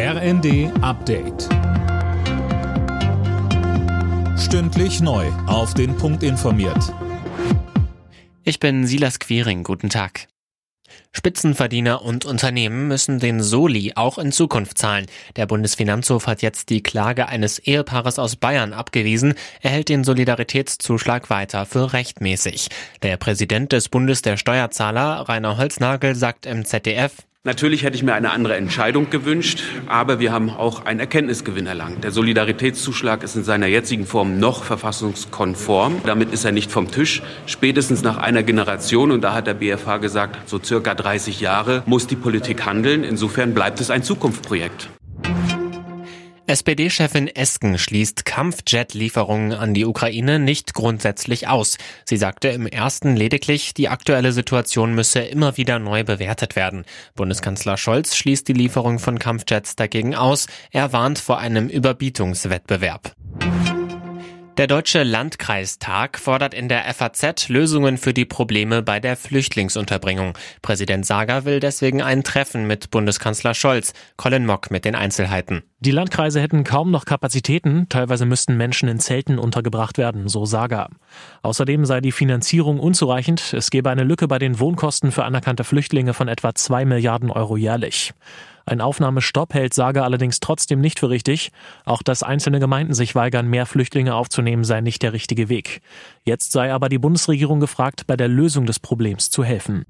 RND 0.00 0.70
Update. 0.80 1.48
Stündlich 4.38 5.00
neu. 5.00 5.26
Auf 5.48 5.74
den 5.74 5.96
Punkt 5.96 6.22
informiert. 6.22 6.94
Ich 8.44 8.60
bin 8.60 8.86
Silas 8.86 9.18
Quiring. 9.18 9.64
Guten 9.64 9.88
Tag. 9.88 10.28
Spitzenverdiener 11.10 12.02
und 12.02 12.26
Unternehmen 12.26 12.86
müssen 12.86 13.18
den 13.18 13.42
Soli 13.42 13.94
auch 13.96 14.18
in 14.18 14.30
Zukunft 14.30 14.78
zahlen. 14.78 15.06
Der 15.34 15.46
Bundesfinanzhof 15.46 16.28
hat 16.28 16.42
jetzt 16.42 16.70
die 16.70 16.84
Klage 16.84 17.26
eines 17.26 17.58
Ehepaares 17.58 18.20
aus 18.20 18.36
Bayern 18.36 18.74
abgewiesen. 18.74 19.34
Er 19.62 19.72
hält 19.72 19.88
den 19.88 20.04
Solidaritätszuschlag 20.04 21.28
weiter 21.28 21.66
für 21.66 21.92
rechtmäßig. 21.92 22.68
Der 23.02 23.16
Präsident 23.16 23.72
des 23.72 23.88
Bundes 23.88 24.22
der 24.22 24.36
Steuerzahler, 24.36 25.28
Rainer 25.28 25.58
Holznagel, 25.58 26.14
sagt 26.14 26.46
im 26.46 26.64
ZDF, 26.64 27.27
Natürlich 27.48 27.82
hätte 27.82 27.96
ich 27.96 28.02
mir 28.02 28.12
eine 28.12 28.32
andere 28.32 28.56
Entscheidung 28.56 29.08
gewünscht, 29.08 29.62
aber 29.86 30.20
wir 30.20 30.32
haben 30.32 30.50
auch 30.50 30.84
einen 30.84 31.00
Erkenntnisgewinn 31.00 31.66
erlangt. 31.66 32.04
Der 32.04 32.10
Solidaritätszuschlag 32.10 33.22
ist 33.22 33.36
in 33.36 33.42
seiner 33.44 33.68
jetzigen 33.68 34.04
Form 34.04 34.38
noch 34.38 34.64
verfassungskonform. 34.64 36.02
Damit 36.04 36.30
ist 36.30 36.44
er 36.44 36.52
nicht 36.52 36.70
vom 36.70 36.90
Tisch. 36.90 37.22
Spätestens 37.46 38.02
nach 38.02 38.18
einer 38.18 38.42
Generation, 38.42 39.12
und 39.12 39.22
da 39.22 39.32
hat 39.32 39.46
der 39.46 39.54
BFH 39.54 39.96
gesagt, 39.96 40.46
so 40.46 40.60
circa 40.62 40.94
30 40.94 41.40
Jahre, 41.40 41.84
muss 41.86 42.06
die 42.06 42.16
Politik 42.16 42.66
handeln. 42.66 43.02
Insofern 43.02 43.54
bleibt 43.54 43.80
es 43.80 43.90
ein 43.90 44.02
Zukunftsprojekt. 44.02 44.90
SPD-Chefin 46.48 47.28
Esken 47.28 47.76
schließt 47.76 48.24
Kampfjet-Lieferungen 48.24 49.52
an 49.52 49.74
die 49.74 49.84
Ukraine 49.84 50.38
nicht 50.38 50.72
grundsätzlich 50.72 51.46
aus. 51.46 51.76
Sie 52.06 52.16
sagte 52.16 52.48
im 52.48 52.66
ersten 52.66 53.16
lediglich, 53.16 53.74
die 53.74 53.90
aktuelle 53.90 54.32
Situation 54.32 54.94
müsse 54.94 55.20
immer 55.20 55.58
wieder 55.58 55.78
neu 55.78 56.04
bewertet 56.04 56.56
werden. 56.56 56.86
Bundeskanzler 57.14 57.76
Scholz 57.76 58.16
schließt 58.16 58.48
die 58.48 58.54
Lieferung 58.54 58.98
von 58.98 59.18
Kampfjets 59.18 59.76
dagegen 59.76 60.14
aus. 60.14 60.46
Er 60.70 60.94
warnt 60.94 61.18
vor 61.18 61.36
einem 61.36 61.68
Überbietungswettbewerb. 61.68 63.14
Der 64.58 64.66
Deutsche 64.66 65.04
Landkreistag 65.04 66.18
fordert 66.18 66.52
in 66.52 66.68
der 66.68 66.92
FAZ 66.92 67.48
Lösungen 67.48 67.96
für 67.96 68.12
die 68.12 68.24
Probleme 68.24 68.82
bei 68.82 68.98
der 68.98 69.16
Flüchtlingsunterbringung. 69.16 70.36
Präsident 70.62 71.06
Sager 71.06 71.44
will 71.44 71.60
deswegen 71.60 72.02
ein 72.02 72.24
Treffen 72.24 72.66
mit 72.66 72.90
Bundeskanzler 72.90 73.54
Scholz. 73.54 73.92
Colin 74.16 74.46
Mock 74.46 74.72
mit 74.72 74.84
den 74.84 74.96
Einzelheiten. 74.96 75.62
Die 75.78 75.92
Landkreise 75.92 76.40
hätten 76.40 76.64
kaum 76.64 76.90
noch 76.90 77.04
Kapazitäten, 77.04 77.88
teilweise 77.88 78.26
müssten 78.26 78.56
Menschen 78.56 78.88
in 78.88 78.98
Zelten 78.98 79.38
untergebracht 79.38 79.96
werden, 79.96 80.26
so 80.26 80.44
Sager. 80.44 80.88
Außerdem 81.42 81.84
sei 81.84 82.00
die 82.00 82.10
Finanzierung 82.10 82.80
unzureichend, 82.80 83.52
es 83.52 83.70
gebe 83.70 83.90
eine 83.90 84.02
Lücke 84.02 84.26
bei 84.26 84.40
den 84.40 84.58
Wohnkosten 84.58 85.12
für 85.12 85.22
anerkannte 85.22 85.62
Flüchtlinge 85.62 86.14
von 86.14 86.26
etwa 86.26 86.52
zwei 86.56 86.84
Milliarden 86.84 87.30
Euro 87.30 87.56
jährlich. 87.56 88.12
Ein 88.68 88.82
Aufnahmestopp 88.82 89.54
hält 89.54 89.72
Sager 89.72 90.04
allerdings 90.04 90.40
trotzdem 90.40 90.82
nicht 90.82 90.98
für 91.00 91.08
richtig. 91.08 91.52
Auch 91.86 92.02
dass 92.02 92.22
einzelne 92.22 92.60
Gemeinden 92.60 92.92
sich 92.92 93.14
weigern, 93.14 93.48
mehr 93.48 93.64
Flüchtlinge 93.64 94.14
aufzunehmen, 94.14 94.62
sei 94.62 94.82
nicht 94.82 95.02
der 95.02 95.14
richtige 95.14 95.48
Weg. 95.48 95.80
Jetzt 96.22 96.52
sei 96.52 96.70
aber 96.70 96.90
die 96.90 96.98
Bundesregierung 96.98 97.60
gefragt, 97.60 98.06
bei 98.06 98.14
der 98.14 98.28
Lösung 98.28 98.66
des 98.66 98.78
Problems 98.78 99.30
zu 99.30 99.42
helfen. 99.42 99.86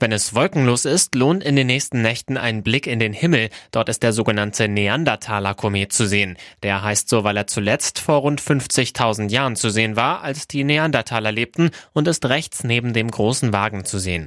Wenn 0.00 0.10
es 0.10 0.34
wolkenlos 0.34 0.84
ist, 0.84 1.14
lohnt 1.14 1.44
in 1.44 1.54
den 1.54 1.68
nächsten 1.68 2.02
Nächten 2.02 2.36
ein 2.36 2.64
Blick 2.64 2.88
in 2.88 2.98
den 2.98 3.12
Himmel. 3.12 3.50
Dort 3.70 3.88
ist 3.88 4.02
der 4.02 4.12
sogenannte 4.12 4.66
Neandertaler-Komet 4.66 5.92
zu 5.92 6.08
sehen. 6.08 6.36
Der 6.64 6.82
heißt 6.82 7.08
so, 7.08 7.22
weil 7.22 7.36
er 7.36 7.46
zuletzt 7.46 8.00
vor 8.00 8.16
rund 8.16 8.40
50.000 8.40 9.30
Jahren 9.30 9.54
zu 9.54 9.70
sehen 9.70 9.94
war, 9.94 10.22
als 10.22 10.48
die 10.48 10.64
Neandertaler 10.64 11.30
lebten 11.30 11.70
und 11.92 12.08
ist 12.08 12.26
rechts 12.26 12.64
neben 12.64 12.94
dem 12.94 13.08
großen 13.08 13.52
Wagen 13.52 13.84
zu 13.84 14.00
sehen. 14.00 14.26